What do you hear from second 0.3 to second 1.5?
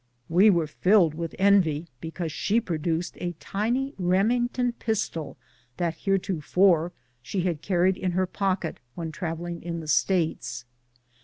were filled with